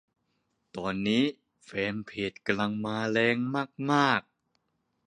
[0.77, 1.23] ตอนนี้
[1.65, 3.37] แฟนเพจ กำลังมาแรง
[3.91, 4.21] มาก